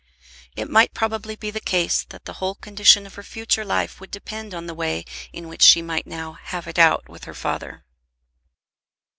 [0.55, 4.09] It might probably be the case that the whole condition of her future life would
[4.09, 7.83] depend on the way in which she might now "have it out" with her father.